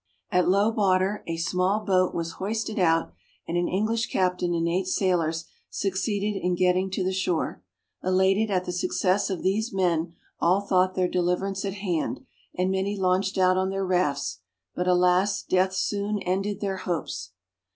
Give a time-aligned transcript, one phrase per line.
[0.31, 3.13] At low water a small boat was hoisted out,
[3.47, 7.61] and an English captain and eight sailors succeeded in getting to the shore.
[8.03, 12.25] Elated at the success of these men all thought their deliverance at hand,
[12.57, 14.39] and many launched out on their rafts,
[14.73, 15.43] but, alas!
[15.43, 17.33] death soon ended their hopes.